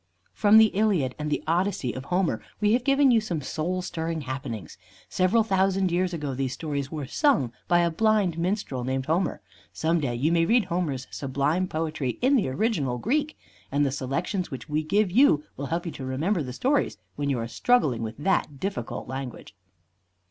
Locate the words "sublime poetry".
11.11-12.17